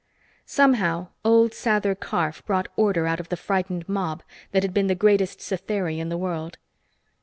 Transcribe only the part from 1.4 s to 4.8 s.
Sather Karf brought order out of the frightened mob that had